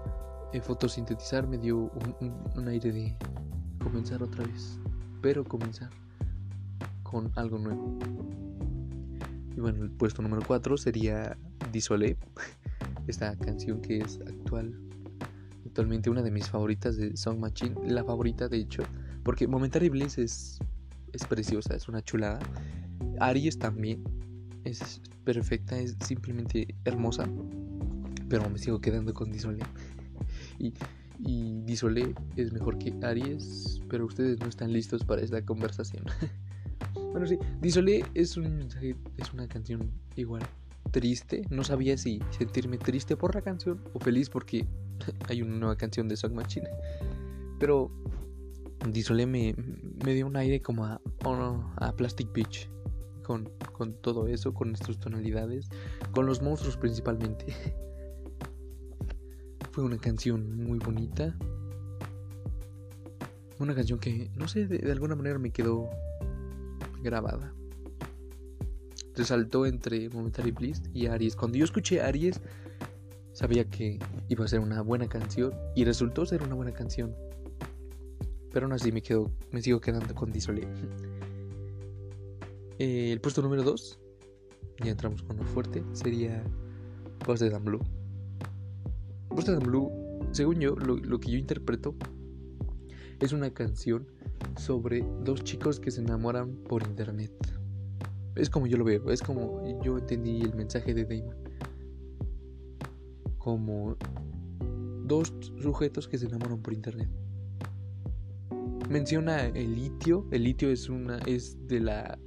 eh, 0.52 0.60
fotosintetizar 0.60 1.46
me 1.46 1.58
dio 1.58 1.90
un, 2.54 2.68
aire 2.68 2.92
de 2.92 3.16
comenzar 3.82 4.22
otra 4.22 4.44
vez, 4.44 4.78
pero 5.20 5.44
comenzar 5.44 5.90
con 7.02 7.30
algo 7.36 7.58
nuevo. 7.58 7.98
Y 9.56 9.60
bueno, 9.60 9.84
el 9.84 9.90
puesto 9.90 10.22
número 10.22 10.42
4 10.46 10.76
sería 10.76 11.36
Disolé, 11.70 12.16
esta 13.06 13.36
canción 13.36 13.80
que 13.80 13.98
es 13.98 14.18
actual, 14.26 14.74
actualmente 15.66 16.10
una 16.10 16.22
de 16.22 16.30
mis 16.30 16.48
favoritas 16.48 16.96
de 16.96 17.16
Song 17.16 17.38
Machine, 17.38 17.74
la 17.86 18.04
favorita 18.04 18.48
de 18.48 18.58
hecho 18.58 18.82
porque 19.22 19.46
Momentary 19.46 19.88
Bliss 19.88 20.18
es, 20.18 20.58
es 21.12 21.24
preciosa, 21.24 21.74
es 21.74 21.88
una 21.88 22.02
chulada. 22.02 22.40
Aries 23.20 23.58
también 23.58 24.02
es 24.64 25.00
perfecta, 25.24 25.78
es 25.78 25.96
simplemente 26.04 26.74
hermosa. 26.84 27.28
Pero 28.32 28.48
me 28.48 28.58
sigo 28.58 28.80
quedando 28.80 29.12
con 29.12 29.30
Disolé. 29.30 29.62
Y, 30.58 30.72
y 31.18 31.60
Disolé 31.64 32.14
es 32.34 32.50
mejor 32.50 32.78
que 32.78 32.94
Aries, 33.02 33.82
pero 33.90 34.06
ustedes 34.06 34.40
no 34.40 34.46
están 34.46 34.72
listos 34.72 35.04
para 35.04 35.20
esta 35.20 35.44
conversación. 35.44 36.06
bueno, 36.94 37.26
sí, 37.26 37.38
Disolé 37.60 38.06
es, 38.14 38.38
un, 38.38 38.68
es 39.18 39.32
una 39.34 39.46
canción 39.48 39.90
igual 40.16 40.42
triste. 40.92 41.42
No 41.50 41.62
sabía 41.62 41.98
si 41.98 42.22
sentirme 42.30 42.78
triste 42.78 43.18
por 43.18 43.34
la 43.34 43.42
canción 43.42 43.84
o 43.92 44.00
feliz 44.00 44.30
porque 44.30 44.64
hay 45.28 45.42
una 45.42 45.54
nueva 45.54 45.76
canción 45.76 46.08
de 46.08 46.16
Song 46.16 46.32
Machine. 46.32 46.70
Pero 47.60 47.90
Disolé 48.88 49.26
me, 49.26 49.54
dio 50.06 50.26
un 50.26 50.36
aire 50.36 50.62
como 50.62 50.86
a, 50.86 51.02
a 51.76 51.92
Plastic 51.96 52.32
Beach. 52.32 52.70
Con, 53.24 53.50
con, 53.72 53.92
todo 53.92 54.26
eso, 54.26 54.54
con 54.54 54.72
estas 54.74 54.98
tonalidades, 54.98 55.68
con 56.12 56.24
los 56.24 56.40
monstruos 56.40 56.78
principalmente. 56.78 57.44
Fue 59.72 59.82
una 59.82 59.96
canción 59.96 60.54
muy 60.54 60.78
bonita. 60.78 61.34
Una 63.58 63.74
canción 63.74 63.98
que, 63.98 64.30
no 64.36 64.46
sé, 64.46 64.66
de, 64.66 64.92
alguna 64.92 65.14
manera 65.14 65.38
me 65.38 65.50
quedó 65.50 65.88
grabada. 67.02 67.54
Resaltó 69.14 69.64
entre 69.64 70.10
Momentary 70.10 70.50
Bliss 70.50 70.82
y 70.92 71.06
Aries. 71.06 71.36
Cuando 71.36 71.56
yo 71.56 71.64
escuché 71.64 72.02
Aries, 72.02 72.38
sabía 73.32 73.64
que 73.64 73.98
iba 74.28 74.44
a 74.44 74.48
ser 74.48 74.60
una 74.60 74.82
buena 74.82 75.08
canción 75.08 75.54
y 75.74 75.86
resultó 75.86 76.26
ser 76.26 76.42
una 76.42 76.54
buena 76.54 76.72
canción. 76.72 77.16
Pero 78.52 78.66
aún 78.66 78.74
así 78.74 78.92
me, 78.92 79.00
quedo, 79.00 79.32
me 79.52 79.62
sigo 79.62 79.80
quedando 79.80 80.14
con 80.14 80.32
Disolé. 80.32 80.68
El 82.78 83.22
puesto 83.22 83.40
número 83.40 83.62
2, 83.62 83.98
ya 84.84 84.90
entramos 84.90 85.22
con 85.22 85.38
lo 85.38 85.44
fuerte, 85.44 85.82
sería 85.92 86.44
Post 87.24 87.42
de 87.42 87.48
Dan 87.48 87.64
Blue. 87.64 87.80
De 89.34 89.52
Dan 89.52 89.60
Blue, 89.60 89.90
según 90.32 90.60
yo, 90.60 90.76
lo, 90.76 90.96
lo 90.96 91.18
que 91.18 91.30
yo 91.30 91.38
interpreto, 91.38 91.94
es 93.20 93.32
una 93.32 93.52
canción 93.52 94.06
sobre 94.56 95.04
dos 95.24 95.42
chicos 95.42 95.80
que 95.80 95.90
se 95.90 96.00
enamoran 96.00 96.54
por 96.68 96.82
internet. 96.82 97.32
Es 98.36 98.48
como 98.48 98.66
yo 98.66 98.76
lo 98.76 98.84
veo, 98.84 99.10
es 99.10 99.22
como 99.22 99.82
yo 99.82 99.98
entendí 99.98 100.42
el 100.42 100.54
mensaje 100.54 100.94
de 100.94 101.04
Damon. 101.04 101.36
Como 103.38 103.96
dos 105.04 105.32
sujetos 105.60 106.06
que 106.08 106.18
se 106.18 106.26
enamoran 106.26 106.60
por 106.62 106.72
internet 106.72 107.08
menciona 108.92 109.46
el 109.46 109.74
litio. 109.74 110.26
El 110.30 110.44
litio 110.44 110.70
es 110.70 110.88
una. 110.88 111.18
es 111.26 111.56
de 111.66 111.80
la. 111.80 112.18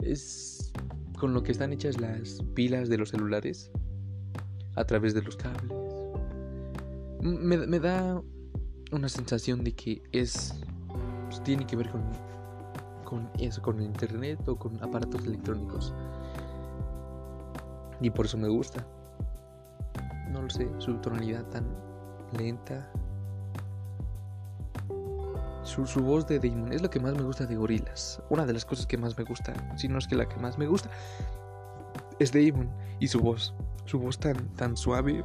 es 0.00 0.72
con 1.18 1.34
lo 1.34 1.42
que 1.42 1.52
están 1.52 1.72
hechas 1.72 2.00
las 2.00 2.42
pilas 2.54 2.88
de 2.88 2.98
los 2.98 3.10
celulares. 3.10 3.70
A 4.76 4.84
través 4.84 5.14
de 5.14 5.22
los 5.22 5.36
cables. 5.36 5.85
Me, 7.26 7.80
da 7.80 8.22
una 8.92 9.08
sensación 9.08 9.64
de 9.64 9.72
que 9.72 10.02
es. 10.12 10.54
Pues, 11.26 11.42
tiene 11.42 11.66
que 11.66 11.76
ver 11.76 11.90
con. 11.90 12.02
con 13.04 13.30
eso, 13.38 13.60
con 13.62 13.80
internet 13.80 14.46
o 14.48 14.56
con 14.56 14.82
aparatos 14.82 15.24
electrónicos. 15.24 15.94
Y 18.00 18.10
por 18.10 18.26
eso 18.26 18.38
me 18.38 18.48
gusta. 18.48 18.86
No 20.30 20.42
lo 20.42 20.50
sé, 20.50 20.68
su 20.78 20.96
tonalidad 20.98 21.44
tan 21.46 21.64
lenta, 22.36 22.90
su, 25.66 26.00
voz 26.00 26.26
de 26.28 26.38
Damon 26.38 26.72
es 26.72 26.80
lo 26.80 26.90
que 26.90 27.00
más 27.00 27.14
me 27.14 27.22
gusta 27.22 27.44
de 27.44 27.56
Gorilas. 27.56 28.22
Una 28.30 28.46
de 28.46 28.52
las 28.52 28.64
cosas 28.64 28.86
que 28.86 28.96
más 28.96 29.18
me 29.18 29.24
gusta, 29.24 29.52
si 29.76 29.88
no 29.88 29.98
es 29.98 30.06
que 30.06 30.14
la 30.14 30.28
que 30.28 30.36
más 30.36 30.58
me 30.58 30.66
gusta, 30.66 30.88
es 32.20 32.32
Damon 32.32 32.70
y 33.00 33.08
su 33.08 33.20
voz. 33.20 33.52
Su 33.84 33.98
voz 33.98 34.18
tan, 34.18 34.36
tan 34.54 34.76
suave 34.76 35.24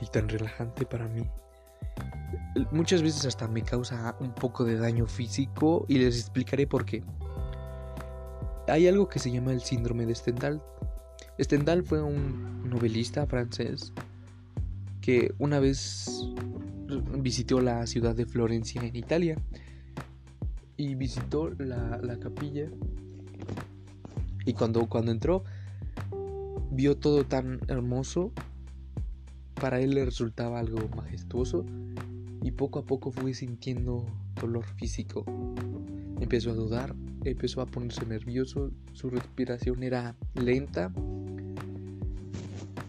y 0.00 0.06
tan 0.06 0.28
relajante 0.28 0.86
para 0.86 1.08
mí. 1.08 1.28
Muchas 2.72 3.02
veces 3.02 3.24
hasta 3.24 3.48
me 3.48 3.62
causa 3.62 4.16
un 4.20 4.34
poco 4.34 4.64
de 4.64 4.76
daño 4.76 5.06
físico 5.06 5.84
y 5.88 5.98
les 5.98 6.18
explicaré 6.18 6.66
por 6.66 6.84
qué. 6.84 7.02
Hay 8.68 8.86
algo 8.86 9.08
que 9.08 9.18
se 9.18 9.30
llama 9.30 9.52
el 9.52 9.60
síndrome 9.60 10.06
de 10.06 10.14
Stendhal. 10.14 10.62
Stendhal 11.40 11.84
fue 11.84 12.02
un 12.02 12.68
novelista 12.68 13.26
francés 13.26 13.92
que 15.00 15.34
una 15.38 15.58
vez 15.58 16.28
visitó 17.18 17.60
la 17.60 17.86
ciudad 17.86 18.14
de 18.14 18.26
Florencia 18.26 18.82
en 18.82 18.96
Italia 18.96 19.38
y 20.76 20.94
visitó 20.94 21.50
la, 21.50 22.18
capilla 22.20 22.68
y 24.44 24.52
cuando, 24.52 24.88
cuando 24.88 25.10
entró 25.12 25.44
vio 26.70 26.96
todo 26.96 27.24
tan 27.24 27.60
hermoso 27.68 28.32
para 29.60 29.80
él 29.80 29.90
le 29.90 30.04
resultaba 30.04 30.58
algo 30.58 30.78
majestuoso 30.96 31.64
y 32.42 32.52
poco 32.52 32.80
a 32.80 32.84
poco 32.84 33.10
fue 33.10 33.34
sintiendo 33.34 34.06
dolor 34.40 34.64
físico 34.64 35.24
empezó 36.20 36.50
a 36.50 36.54
dudar 36.54 36.94
empezó 37.24 37.60
a 37.60 37.66
ponerse 37.66 38.06
nervioso 38.06 38.70
su 38.92 39.10
respiración 39.10 39.82
era 39.82 40.14
lenta 40.34 40.92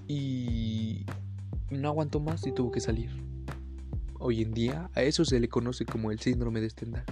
y 0.07 1.05
no 1.71 1.89
aguantó 1.89 2.19
más 2.19 2.45
y 2.45 2.51
tuvo 2.51 2.71
que 2.71 2.79
salir 2.79 3.29
hoy 4.19 4.41
en 4.41 4.51
día, 4.51 4.89
a 4.93 5.01
eso 5.01 5.25
se 5.25 5.39
le 5.39 5.47
conoce 5.47 5.85
como 5.85 6.11
el 6.11 6.19
síndrome 6.19 6.61
de 6.61 6.69
Stendhal. 6.69 7.05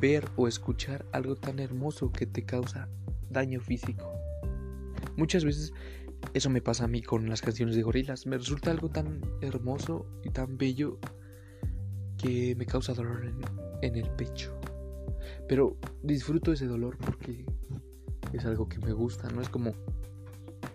Ver 0.00 0.28
o 0.36 0.48
escuchar 0.48 1.04
algo 1.12 1.34
tan 1.34 1.58
hermoso 1.58 2.12
que 2.12 2.26
te 2.26 2.44
causa 2.44 2.88
daño 3.30 3.60
físico. 3.60 4.10
Muchas 5.16 5.44
veces 5.44 5.72
eso 6.32 6.50
me 6.50 6.60
pasa 6.60 6.84
a 6.84 6.88
mí 6.88 7.02
con 7.02 7.28
las 7.28 7.42
canciones 7.42 7.76
de 7.76 7.82
gorilas. 7.82 8.26
Me 8.26 8.38
resulta 8.38 8.70
algo 8.70 8.88
tan 8.88 9.20
hermoso 9.40 10.06
y 10.24 10.30
tan 10.30 10.56
bello 10.56 10.98
que 12.16 12.54
me 12.56 12.66
causa 12.66 12.94
dolor 12.94 13.32
en, 13.82 13.96
el 13.96 14.10
pecho. 14.10 14.58
Pero 15.48 15.76
disfruto 16.02 16.52
ese 16.52 16.66
dolor 16.66 16.96
porque 16.98 17.44
es 18.32 18.44
algo 18.44 18.68
que 18.68 18.78
me 18.78 18.92
gusta. 18.92 19.28
No 19.28 19.42
es 19.42 19.48
como 19.48 19.74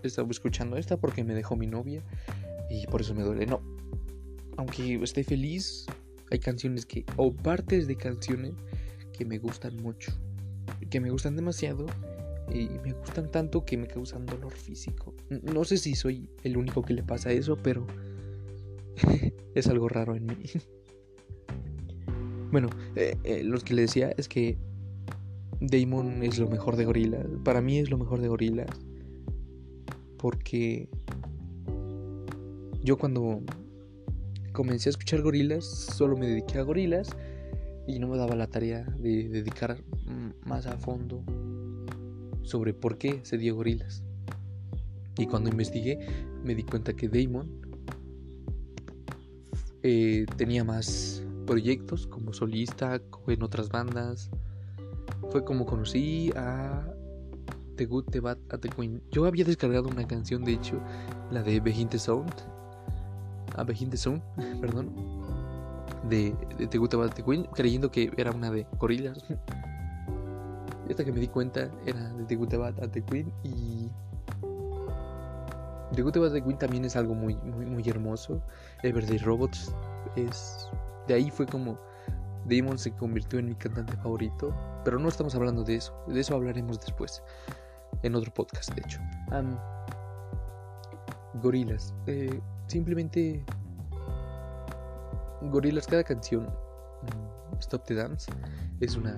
estaba 0.04 0.30
escuchando 0.30 0.78
esta 0.78 0.98
porque 0.98 1.24
me 1.24 1.34
dejó 1.34 1.56
mi 1.56 1.68
novia 1.68 2.04
y 2.70 2.86
por 2.88 3.02
eso 3.02 3.16
me 3.16 3.24
duele. 3.24 3.46
No. 3.46 3.62
Aunque 4.58 4.96
esté 5.02 5.24
feliz, 5.24 5.86
hay 6.32 6.40
canciones 6.40 6.86
que, 6.86 7.06
o 7.16 7.34
partes 7.34 7.88
de 7.88 7.96
canciones 7.96 8.54
que 9.14 9.26
me 9.26 9.38
gustan 9.38 9.78
mucho. 9.78 10.12
Que 10.90 11.00
me 11.00 11.10
gustan 11.10 11.36
demasiado 11.36 11.86
y 12.52 12.70
me 12.84 12.94
gustan 12.94 13.32
tanto 13.32 13.66
que 13.66 13.78
me 13.78 13.88
causan 13.88 14.26
dolor 14.26 14.54
físico. 14.54 15.14
No 15.30 15.64
sé 15.64 15.78
si 15.78 15.96
soy 15.96 16.30
el 16.44 16.58
único 16.58 16.82
que 16.82 16.94
le 16.94 17.04
pasa 17.04 17.32
eso, 17.32 17.58
pero 17.58 17.86
es 19.56 19.68
algo 19.68 19.90
raro 19.90 20.16
en 20.16 20.26
mí. 20.26 20.36
bueno, 22.52 22.70
eh, 22.96 23.18
eh, 23.24 23.44
lo 23.44 23.60
que 23.60 23.74
le 23.74 23.84
decía 23.84 24.14
es 24.18 24.28
que 24.28 24.58
Damon 25.62 26.24
es 26.24 26.40
lo 26.40 26.48
mejor 26.48 26.76
de 26.76 26.86
Gorillaz. 26.86 27.26
Para 27.44 27.62
mí 27.62 27.78
es 27.78 27.90
lo 27.90 27.98
mejor 27.98 28.22
de 28.22 28.28
Gorillaz. 28.28 28.70
Porque 30.18 30.90
yo 32.84 32.98
cuando 32.98 33.42
comencé 34.54 34.90
a 34.90 34.92
escuchar 34.92 35.22
Gorillaz, 35.22 35.66
solo 35.66 36.18
me 36.18 36.28
dediqué 36.28 36.58
a 36.58 36.64
Gorillaz 36.64 37.10
y 37.88 38.00
no 38.00 38.08
me 38.08 38.18
daba 38.18 38.36
la 38.36 38.48
tarea 38.48 38.84
de 39.00 39.30
dedicar 39.30 39.82
más 40.46 40.68
a 40.68 40.78
fondo 40.78 41.24
sobre 42.50 42.74
por 42.74 42.98
qué 42.98 43.22
se 43.24 43.38
dio 43.38 43.56
gorilas. 43.56 44.04
Y 45.18 45.28
cuando 45.28 45.50
investigué 45.50 46.00
me 46.44 46.56
di 46.56 46.64
cuenta 46.64 46.94
que 46.94 47.08
Damon 47.08 47.48
eh, 49.84 50.26
tenía 50.36 50.64
más 50.64 51.24
proyectos 51.46 52.06
como 52.06 52.34
solista, 52.34 53.02
en 53.28 53.44
otras 53.44 53.70
bandas. 53.70 54.30
Fue 55.30 55.44
como 55.44 55.66
conocí 55.66 56.32
a 56.36 56.86
The 57.76 57.86
Good, 57.86 58.06
The 58.12 58.20
Bad, 58.20 58.38
a 58.50 58.58
The 58.58 58.70
Queen. 58.70 59.02
Yo 59.12 59.26
había 59.26 59.46
descargado 59.46 59.88
una 59.88 60.06
canción, 60.06 60.44
de 60.44 60.54
hecho, 60.54 60.82
la 61.32 61.44
de 61.44 61.60
Behind 61.60 61.90
the 61.90 62.00
Sound. 62.00 62.34
A 63.56 63.64
Behind 63.64 63.92
the 63.92 63.98
Sound, 63.98 64.22
perdón. 64.62 64.94
De, 66.10 66.34
The 66.70 66.78
Good, 66.78 66.90
The 66.90 66.98
Bad, 66.98 67.14
The 67.14 67.24
Queen, 67.24 67.46
creyendo 67.54 67.92
que 67.92 68.12
era 68.18 68.32
una 68.32 68.52
de 68.52 68.68
gorilas. 68.78 69.24
hasta 70.90 71.06
que 71.06 71.12
me 71.12 71.20
di 71.20 71.28
cuenta 71.28 71.70
era 71.86 72.10
de 72.14 72.26
The 72.26 72.36
Good, 72.36 72.54
and 72.54 72.92
The 72.92 73.02
Queen 73.04 73.32
y 73.44 73.90
The 75.94 76.04
Good, 76.04 76.20
Bad 76.20 76.34
The 76.34 76.44
Queen 76.44 76.58
también 76.58 76.86
es 76.86 76.96
algo 76.96 77.16
muy, 77.16 77.36
muy, 77.38 77.66
muy 77.66 77.88
hermoso. 77.88 78.42
Everyday 78.84 79.18
Robots 79.18 79.74
es... 80.16 80.70
De 81.08 81.16
ahí 81.16 81.32
fue 81.32 81.48
como 81.48 81.80
Damon 82.46 82.78
se 82.78 82.92
convirtió 82.92 83.40
en 83.40 83.48
mi 83.48 83.56
cantante 83.56 83.98
favorito. 83.98 84.54
Pero 84.86 85.00
no 85.00 85.10
estamos 85.10 85.34
hablando 85.34 85.64
de 85.64 85.76
eso. 85.76 85.94
De 86.08 86.20
eso 86.20 86.36
hablaremos 86.36 86.80
después. 86.80 87.24
En 88.04 88.16
otro 88.16 88.32
podcast, 88.32 88.74
de 88.74 88.82
hecho. 88.82 89.00
gorilas. 91.42 91.94
Eh, 92.06 92.40
simplemente... 92.68 93.44
Gorilas, 95.42 95.88
cada 95.88 96.04
canción... 96.04 96.44
Mm, 96.44 97.58
Stop 97.60 97.84
the 97.86 97.96
Dance 97.96 98.32
es 98.80 98.96
una 98.96 99.18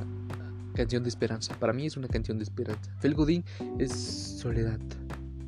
canción 0.74 1.04
de 1.04 1.10
esperanza. 1.10 1.56
Para 1.60 1.74
mí 1.74 1.86
es 1.86 1.98
una 1.98 2.08
canción 2.08 2.38
de 2.38 2.44
esperanza. 2.44 2.94
Fel 3.00 3.14
Godin 3.14 3.44
es 3.80 3.92
soledad. 3.92 4.80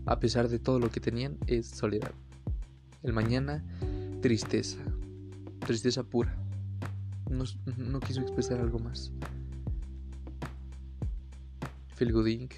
A 0.06 0.20
pesar 0.20 0.50
de 0.50 0.60
todo 0.60 0.80
lo 0.80 0.90
que 0.90 1.00
tenían, 1.00 1.38
es 1.48 1.68
soledad. 1.68 2.12
El 3.04 3.14
mañana, 3.14 3.64
tristeza. 4.22 4.78
Tristeza 5.60 6.04
pura. 6.04 6.36
No, 7.30 8.00
quiso 8.00 8.22
expresar 8.22 8.60
algo 8.60 8.80
más. 8.80 9.12
Phil 11.98 12.12
Godin. 12.12 12.50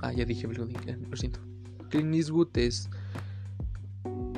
Ah, 0.00 0.12
ya 0.12 0.24
dije 0.24 0.46
Phil 0.46 0.58
Godin, 0.58 0.76
lo 1.10 1.16
siento. 1.16 1.40
Clint 1.88 2.14
Eastwood 2.14 2.56
es. 2.56 2.88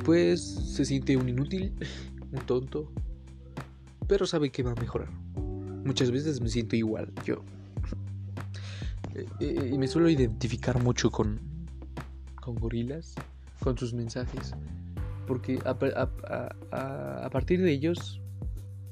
Pues 0.04 0.42
se 0.42 0.84
siente 0.84 1.16
un 1.16 1.28
inútil, 1.28 1.74
un 2.32 2.40
tonto, 2.46 2.90
pero 4.06 4.26
sabe 4.26 4.50
que 4.50 4.62
va 4.62 4.72
a 4.72 4.74
mejorar. 4.76 5.10
Muchas 5.88 6.10
veces 6.10 6.42
me 6.42 6.50
siento 6.50 6.76
igual, 6.76 7.10
yo. 7.24 7.42
Eh, 9.14 9.26
eh, 9.40 9.70
y 9.72 9.78
me 9.78 9.88
suelo 9.88 10.08
identificar 10.08 10.80
mucho 10.80 11.10
con, 11.10 11.40
con 12.40 12.54
gorilas, 12.54 13.16
con 13.58 13.76
sus 13.76 13.92
mensajes, 13.92 14.54
porque 15.26 15.58
a, 15.64 15.76
partir 17.30 17.60
de 17.62 17.72
ellos 17.72 18.20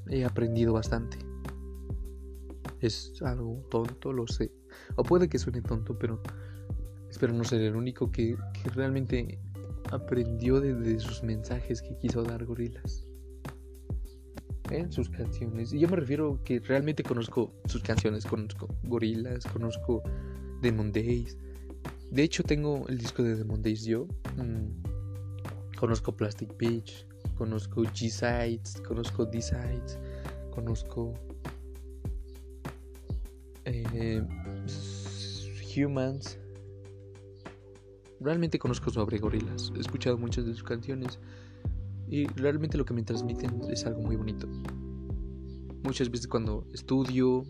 he 0.08 0.24
aprendido 0.24 0.72
bastante. 0.72 1.18
Es 2.80 3.12
algo 3.22 3.62
tonto, 3.70 4.12
lo 4.12 4.26
sé. 4.26 4.50
O 4.96 5.04
puede 5.04 5.28
que 5.28 5.38
suene 5.38 5.62
tonto, 5.62 5.96
pero 5.96 6.20
espero 7.08 7.32
no 7.32 7.44
ser 7.44 7.60
el 7.60 7.76
único 7.76 8.10
que, 8.10 8.36
realmente 8.74 9.38
aprendió 9.92 10.60
de 10.60 10.98
sus 10.98 11.22
mensajes 11.22 11.82
que 11.82 11.96
quiso 11.98 12.24
dar 12.24 12.44
gorilas 12.46 13.06
en 14.70 14.92
sus 14.92 15.08
canciones. 15.08 15.72
Y 15.72 15.78
yo 15.78 15.88
me 15.88 15.96
refiero 15.96 16.40
que 16.44 16.60
realmente 16.60 17.02
conozco 17.02 17.52
sus 17.66 17.82
canciones, 17.82 18.26
conozco 18.26 18.68
Gorillaz, 18.84 19.46
conozco 19.46 20.02
Demon 20.62 20.92
Days. 20.92 21.36
De 22.10 22.22
hecho, 22.22 22.42
tengo 22.42 22.86
el 22.88 22.98
disco 22.98 23.22
de 23.22 23.36
Demon 23.36 23.62
Days 23.62 23.84
yo. 23.84 24.06
Mm, 24.36 25.76
conozco 25.78 26.16
Plastic 26.16 26.56
Beach, 26.56 27.06
conozco 27.36 27.82
G-Sides, 27.82 28.80
conozco 28.86 29.26
D-Sides, 29.26 29.98
conozco 30.50 31.14
eh, 33.64 34.22
Humans. 35.76 36.38
Realmente 38.20 38.58
conozco 38.58 38.90
sobre 38.90 39.18
Gorillaz. 39.18 39.70
He 39.76 39.80
escuchado 39.80 40.16
muchas 40.16 40.46
de 40.46 40.52
sus 40.52 40.62
canciones. 40.62 41.18
Y 42.08 42.26
realmente 42.28 42.78
lo 42.78 42.84
que 42.84 42.94
me 42.94 43.02
transmiten 43.02 43.60
es 43.70 43.84
algo 43.84 44.02
muy 44.02 44.16
bonito. 44.16 44.46
Muchas 45.82 46.10
veces 46.10 46.28
cuando 46.28 46.66
estudio, 46.72 47.44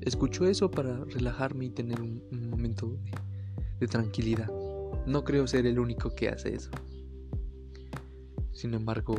escucho 0.00 0.46
eso 0.46 0.70
para 0.70 1.04
relajarme 1.04 1.66
y 1.66 1.70
tener 1.70 2.00
un, 2.00 2.22
momento 2.50 2.96
de, 3.80 3.86
tranquilidad. 3.88 4.50
No 5.06 5.24
creo 5.24 5.46
ser 5.46 5.66
el 5.66 5.78
único 5.78 6.14
que 6.14 6.28
hace 6.28 6.54
eso. 6.54 6.70
Sin 8.52 8.72
embargo, 8.72 9.16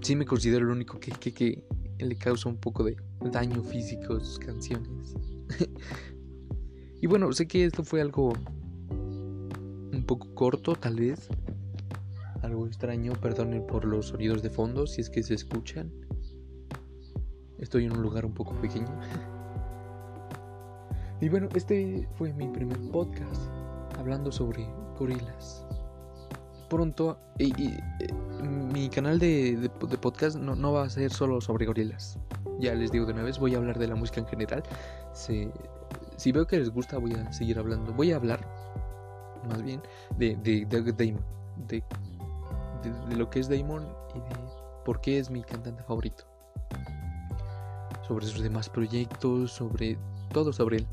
sí 0.00 0.14
me 0.14 0.26
considero 0.26 0.66
el 0.66 0.72
único 0.72 1.00
que, 1.00 1.10
que, 1.12 1.32
que 1.32 1.64
le 1.98 2.16
causa 2.16 2.48
un 2.48 2.56
poco 2.56 2.84
de 2.84 2.96
daño 3.30 3.62
físico 3.62 4.14
a 4.14 4.20
sus 4.20 4.38
canciones. 4.38 5.14
y 7.00 7.06
bueno, 7.06 7.32
sé 7.32 7.48
que 7.48 7.64
esto 7.64 7.82
fue 7.82 8.00
algo 8.00 8.32
un 8.90 10.04
poco 10.06 10.34
corto, 10.34 10.74
tal 10.74 10.96
vez 10.96 11.28
algo 12.42 12.66
extraño, 12.66 13.12
perdonen 13.14 13.66
por 13.66 13.84
los 13.84 14.08
sonidos 14.08 14.42
de 14.42 14.50
fondo 14.50 14.86
si 14.86 15.00
es 15.00 15.10
que 15.10 15.22
se 15.22 15.34
escuchan. 15.34 15.92
Estoy 17.58 17.84
en 17.84 17.92
un 17.92 18.02
lugar 18.02 18.26
un 18.26 18.34
poco 18.34 18.54
pequeño. 18.60 18.88
Y 21.20 21.28
bueno, 21.28 21.48
este 21.54 22.08
fue 22.14 22.32
mi 22.32 22.48
primer 22.48 22.78
podcast 22.90 23.42
hablando 23.96 24.32
sobre 24.32 24.66
gorilas. 24.98 25.64
Pronto, 26.68 27.18
eh, 27.38 27.78
mi 28.42 28.88
canal 28.88 29.18
de, 29.18 29.70
podcast 30.00 30.36
no, 30.36 30.72
va 30.72 30.84
a 30.84 30.90
ser 30.90 31.12
solo 31.12 31.40
sobre 31.40 31.66
gorilas. 31.66 32.18
Ya 32.58 32.74
les 32.74 32.90
digo 32.90 33.06
de 33.06 33.12
una 33.12 33.22
vez, 33.22 33.38
voy 33.38 33.54
a 33.54 33.58
hablar 33.58 33.78
de 33.78 33.86
la 33.86 33.94
música 33.94 34.20
en 34.20 34.26
general. 34.26 34.62
si 35.14 36.32
veo 36.32 36.46
que 36.46 36.58
les 36.58 36.70
gusta, 36.70 36.98
voy 36.98 37.12
a 37.12 37.32
seguir 37.32 37.58
hablando. 37.58 37.92
Voy 37.92 38.10
a 38.12 38.16
hablar, 38.16 38.40
más 39.48 39.62
bien, 39.62 39.80
de, 40.18 40.34
de, 40.36 40.64
de 40.64 41.14
de 41.68 41.84
de, 42.82 43.16
lo 43.16 43.30
que 43.30 43.40
es 43.40 43.48
Damon 43.48 43.86
y 44.14 44.18
de 44.18 44.36
por 44.84 45.00
qué 45.00 45.18
es 45.18 45.30
mi 45.30 45.42
cantante 45.42 45.82
favorito. 45.82 46.24
Sobre 48.06 48.26
sus 48.26 48.42
demás 48.42 48.68
proyectos, 48.68 49.52
sobre 49.52 49.98
todo 50.32 50.52
sobre 50.52 50.78
él. 50.78 50.86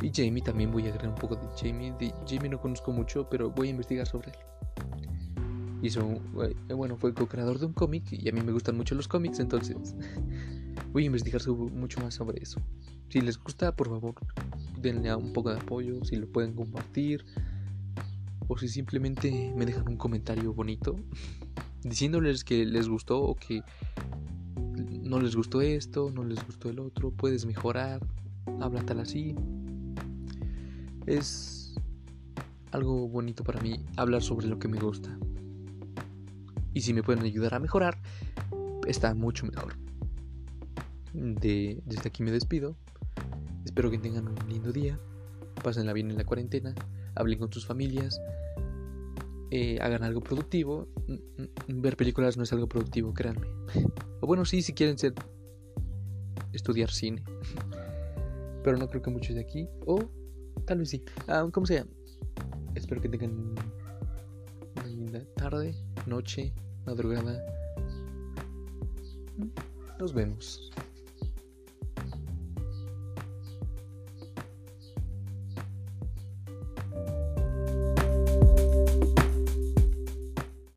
Y 0.00 0.10
Jamie 0.14 0.42
también 0.42 0.70
voy 0.70 0.86
a 0.86 0.90
agregar 0.90 1.08
un 1.08 1.14
poco 1.14 1.36
de 1.36 1.46
Jamie. 1.56 1.92
De 1.98 2.12
Jamie 2.28 2.48
no 2.48 2.60
conozco 2.60 2.92
mucho, 2.92 3.28
pero 3.28 3.50
voy 3.50 3.68
a 3.68 3.70
investigar 3.70 4.06
sobre 4.06 4.30
él. 4.30 4.36
Hizo, 5.82 6.00
eh, 6.42 6.74
bueno, 6.74 6.96
fue 6.96 7.14
co-creador 7.14 7.58
de 7.58 7.66
un 7.66 7.72
cómic 7.72 8.04
y 8.10 8.28
a 8.28 8.32
mí 8.32 8.40
me 8.40 8.50
gustan 8.50 8.76
mucho 8.76 8.96
los 8.96 9.06
cómics, 9.06 9.38
entonces 9.38 9.94
voy 10.92 11.04
a 11.04 11.06
investigar 11.06 11.46
mucho 11.48 12.00
más 12.00 12.14
sobre 12.14 12.42
eso. 12.42 12.60
Si 13.10 13.20
les 13.20 13.38
gusta, 13.38 13.74
por 13.76 13.88
favor, 13.88 14.14
denle 14.80 15.14
un 15.14 15.32
poco 15.32 15.50
de 15.50 15.60
apoyo, 15.60 16.04
si 16.04 16.16
lo 16.16 16.26
pueden 16.26 16.54
compartir 16.54 17.24
o 18.48 18.58
si 18.58 18.68
simplemente 18.68 19.52
me 19.54 19.66
dejan 19.66 19.88
un 19.88 19.96
comentario 19.96 20.52
bonito, 20.54 20.96
diciéndoles 21.82 22.44
que 22.44 22.64
les 22.64 22.88
gustó 22.88 23.20
o 23.20 23.36
que 23.36 23.62
no 25.02 25.20
les 25.20 25.36
gustó 25.36 25.60
esto, 25.60 26.10
no 26.10 26.24
les 26.24 26.44
gustó 26.44 26.68
el 26.70 26.80
otro, 26.80 27.10
puedes 27.10 27.46
mejorar, 27.46 28.00
habla 28.60 28.82
tal 28.84 29.00
así. 29.00 29.34
Es 31.06 31.74
algo 32.72 33.08
bonito 33.08 33.44
para 33.44 33.60
mí 33.60 33.84
hablar 33.96 34.22
sobre 34.22 34.46
lo 34.46 34.58
que 34.58 34.68
me 34.68 34.78
gusta. 34.78 35.16
Y 36.74 36.82
si 36.82 36.92
me 36.92 37.02
pueden 37.02 37.24
ayudar 37.24 37.54
a 37.54 37.58
mejorar, 37.58 37.98
está 38.86 39.14
mucho 39.14 39.46
mejor. 39.46 39.76
De, 41.12 41.82
desde 41.86 42.08
aquí 42.08 42.22
me 42.22 42.30
despido. 42.30 42.76
Espero 43.64 43.90
que 43.90 43.98
tengan 43.98 44.28
un 44.28 44.36
lindo 44.48 44.72
día. 44.72 44.98
Pásenla 45.62 45.92
bien 45.92 46.10
en 46.10 46.18
la 46.18 46.24
cuarentena. 46.24 46.74
Hablen 47.18 47.38
con 47.38 47.52
sus 47.52 47.66
familias. 47.66 48.20
Eh, 49.50 49.78
hagan 49.80 50.04
algo 50.04 50.20
productivo. 50.20 50.88
Ver 51.66 51.96
películas 51.96 52.36
no 52.36 52.44
es 52.44 52.52
algo 52.52 52.68
productivo, 52.68 53.12
créanme. 53.12 53.46
O 54.20 54.26
bueno, 54.26 54.44
sí, 54.44 54.62
si 54.62 54.72
quieren 54.72 54.98
ser 54.98 55.14
estudiar 56.52 56.90
cine. 56.90 57.22
Pero 58.62 58.76
no 58.76 58.88
creo 58.88 59.02
que 59.02 59.10
muchos 59.10 59.34
de 59.34 59.40
aquí. 59.40 59.68
O 59.86 60.00
tal 60.64 60.78
vez 60.78 60.90
sí. 60.90 61.02
Ah, 61.26 61.46
como 61.52 61.66
sea. 61.66 61.84
Espero 62.74 63.00
que 63.00 63.08
tengan 63.08 63.54
una 64.76 64.86
linda 64.86 65.24
tarde, 65.34 65.74
noche, 66.06 66.52
madrugada. 66.86 67.44
Nos 69.98 70.12
vemos. 70.12 70.70